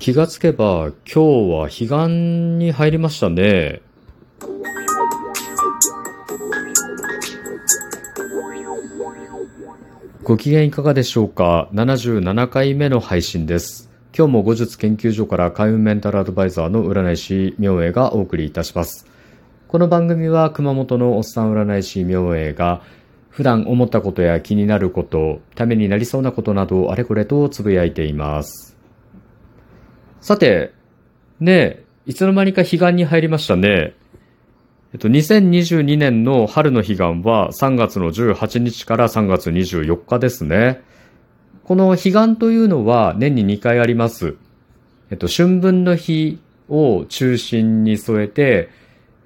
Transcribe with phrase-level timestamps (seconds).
[0.00, 1.86] 気がつけば今日は彼岸
[2.56, 3.82] に入りましたね。
[10.22, 13.90] ご機嫌いかがでしょうか ?77 回目の配信です。
[14.16, 19.06] 今日も後日研究所から開運メンタルアドバイザーの占い師明恵がお送りいたします。
[19.68, 22.80] この番組は熊本のおっさん占い師明恵が
[23.28, 28.69] 普段思ったことや気になること、ためになりそうなことなどあれこれとつぶやいています。
[30.20, 30.72] さて、
[31.40, 33.94] ねいつの間にか彼岸に入りましたね。
[34.92, 40.82] えっと、2022年の春の彼岸は3月の18日から3月24日ですね。
[41.64, 44.36] この彼岸というのは年に2回あります。
[45.10, 48.68] えっと、春分の日を中心に添えて、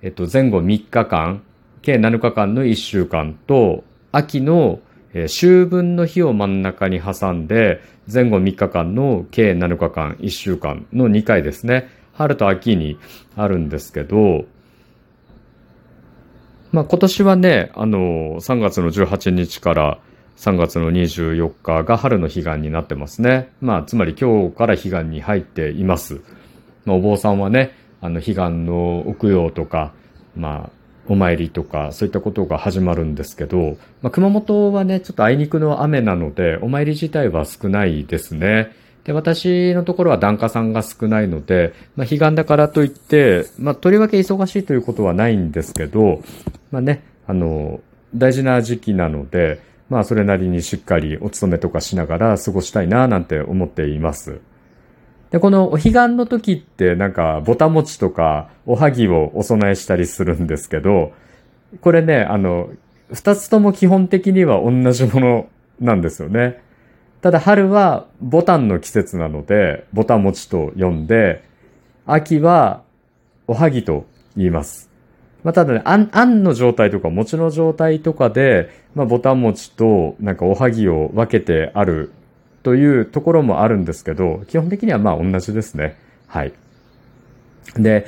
[0.03, 1.43] えっと、前後3日間、
[1.83, 4.81] 計7日間の1週間と、秋の
[5.23, 7.81] 秋分の日を真ん中に挟んで、
[8.13, 11.89] 前後3日間の計7日間、1週間の2回ですね。
[12.13, 12.99] 春と秋に
[13.37, 14.45] あるんですけど、
[16.73, 19.99] まあ今年はね、あの、3月の18日から
[20.37, 23.53] 3月の24日が春の彼岸になってますね。
[23.61, 26.23] まあつまり今日から彼岸に入っています。
[26.85, 29.95] まあ、お坊さんはね、あの彼岸の奥用とか、
[30.37, 38.73] まあお参りとか、そういったことが始まるんですけど、まあ、熊本はね、ちょっとあいにくの雨なので、お参り自体は少ないですね。
[39.05, 46.23] で、私のところは檀家さんが少ないので、まあ、彼岸だからといって、まあ、とりわけ忙しいということはないんですけど、
[46.71, 47.81] まあね、あの、
[48.15, 49.61] 大事な時期なので、
[49.91, 54.41] まあ、それなりにしっかりお勤めとかしながら過ごしたいな、なんて思っています。
[55.35, 61.13] で、このお彼岸の時ってなんか、ぼた餅とか、おはぎをお供えしたりするんですけど、
[61.81, 62.71] これね、あの、
[63.13, 65.49] 二つとも基本的には同じもの
[65.81, 66.63] なんですよね。
[67.21, 71.43] ただ春はボタンの季節なので、ぼた餅と呼んで、
[72.07, 72.85] 秋は
[73.49, 74.89] おはぎと言います。
[75.43, 82.13] まあ、ただね、あん、あんの状態とか餅の状態とかで、まあ、ぼた餅となんかおはぎを分けてある
[82.65, 85.97] というところもあるんですけど、基本的にはまあ同じですね。
[86.27, 86.53] はい。
[87.77, 88.07] で、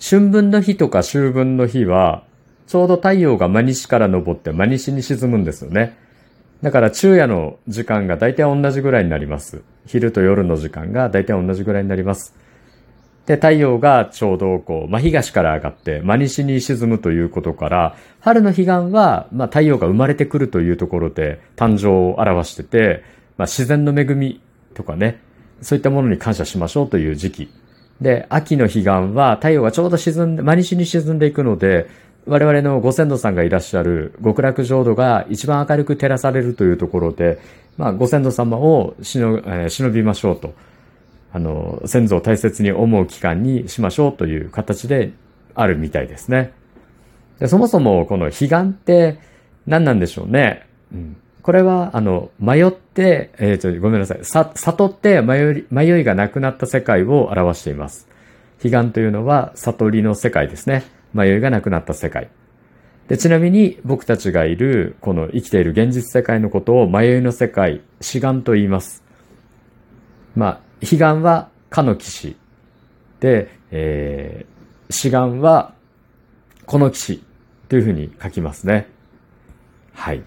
[0.00, 2.24] 春分の日とか秋分の日は、
[2.66, 5.96] ちょうど太陽が真西から昇って真西に沈むんですよね。
[6.62, 9.62] だから昼夜の時間が大体同じぐらいになります。
[9.86, 12.34] 昼と夜の時間が大体同じぐらいになります。
[13.26, 23.04] で、太陽がちょうどこう、真東から上がって真西に沈むということから、春の彼岸は、まあ太陽が生まれてくるというところで誕生を表してて、
[23.36, 24.40] まあ、自然の恵み
[24.74, 25.20] とかね、
[25.60, 27.52] そういったものに感謝しましょうという時期。
[28.00, 31.88] で、秋の彼岸は太陽がちょうど沈んで、真西に沈んでいくので、
[32.26, 37.40] 我々のご先祖さんがいらっしゃる極楽浄土が一番明るく照らされるというところで、
[37.76, 40.54] まあ、ご先祖様をしの、え、忍びましょうと。
[41.32, 45.12] あの、先祖を大切に思う期間にしましょうという形で
[45.54, 46.52] あるみたいですね。
[47.38, 49.18] でそもそもこの彼岸って
[49.66, 50.66] 何なんでしょうね。
[50.92, 54.24] うん、これは、あの、迷って、えっ、ー、と、ごめんなさい。
[54.24, 58.08] さ、悟って迷い、迷いがなくなった世界を表しています。
[58.62, 60.84] 彼岸というのは悟りの世界ですね。
[61.12, 62.30] 迷いがなくなった世界。
[63.08, 69.02] で、ちなみに僕たちがいる、この生きている現実世界のことを迷いの世界、死願と言います。
[70.36, 72.36] まあ、彼岸はかの騎士。
[73.18, 75.74] で、えー、死願は
[76.66, 77.24] この騎士
[77.68, 78.86] というふうに書きますね。
[79.92, 80.22] はい。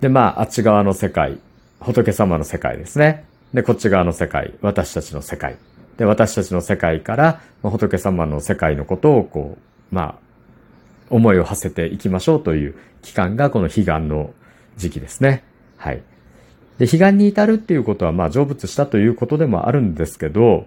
[0.00, 1.38] で、まあ、あっち側の世界、
[1.80, 3.24] 仏様の世界ですね。
[3.52, 5.56] で、こっち側の世界、私たちの世界。
[5.96, 10.14] で、私たちの世界から、まあ仏様の世界のことを、こう、まあ、
[11.10, 14.34] 思いを馳せていきましょうという期間がこの彼岸の
[14.76, 15.42] 時期ですね。
[15.76, 16.02] はい。
[16.78, 20.66] で、彼岸に至るっていうことは、まあ、成仏したということでもあるんですけど、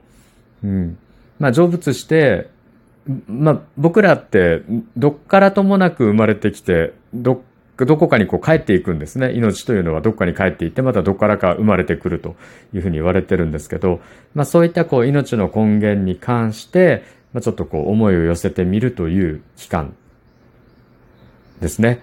[0.63, 0.97] うん。
[1.39, 2.49] まあ、成仏して、
[3.27, 4.63] まあ、僕らって、
[4.97, 7.39] どっからともなく生まれてきて、どっ
[7.85, 9.33] どこかにこう帰っていくんですね。
[9.33, 12.35] 命というのはどこかに帰っていって、またどこからか生まれてくると
[12.73, 14.01] いうふうに言われてるんですけど、
[14.33, 17.03] まあそういったこう命の根源に関して、
[17.33, 19.95] まあちょっとこう思いを寄せてみるという期間
[21.61, 22.01] ですね。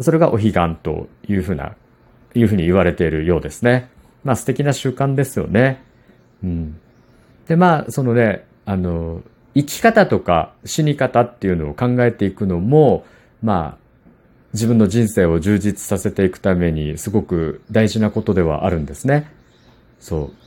[0.00, 1.74] それがお彼岸というふうな、
[2.34, 3.88] いうふうに言われているようですね。
[4.24, 5.82] まあ素敵な習慣ですよね。
[6.42, 6.80] うん。
[7.46, 9.22] で、まあそのね、あの、
[9.54, 13.06] 生き方とか死に方っていうのを考えていくのも、
[13.42, 13.83] まあ
[14.54, 19.28] 自分の人生を充実させていくためにすごく大事なことではあるんですね。
[20.00, 20.44] そう。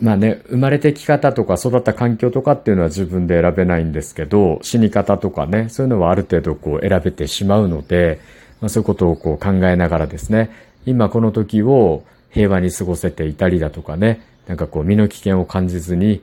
[0.00, 8.20] まあね、生まれてき方とか育った環境とかっていうのは自分で選べないんですけど、死に方とかね、そういうのはある程度こう選べてしまうので、
[8.60, 10.50] まあ、そういうことをこう考えながらですね、
[10.86, 16.22] 今この時を平和に過ごせていたりだとかね、なんかこう身の危険を感じずに、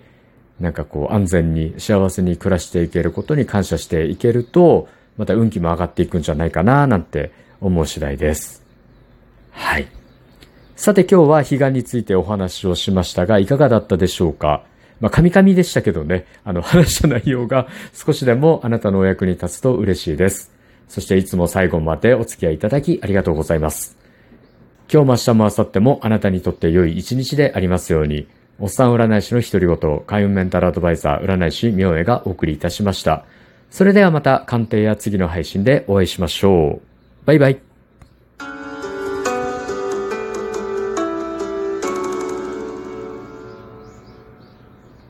[0.59, 4.87] なんかこう安全に幸せに暮らしていけることに感謝していけると、
[5.17, 8.63] また運気も上がっていくんじゃないかななんて思う次第です。
[9.51, 9.87] はい。
[10.75, 14.63] さて今日は彼岸についてお話をしましたが、いかがだったでしょうか？
[14.99, 20.51] まあ、カミカミでしたけどね、あの、話した内容が少しでもあなたのお役に立つと嬉しいです。
[20.87, 23.97] そしていつも最後までお付き合いいただきありがとうございます。
[24.91, 28.27] 今日も明日も明後日もあなたにとって良い一日でありますように、
[28.59, 33.25] おっさん占い師の独り言、開運メンタルアドバイザー占い師明恵がお送りいたしました。
[33.71, 37.25] それではまた鑑定や次の配信でお会いしましょう。
[37.25, 37.70] バイバイ。